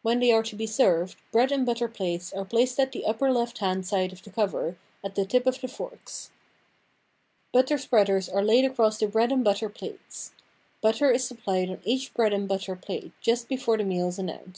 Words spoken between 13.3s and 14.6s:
before the meal is announced.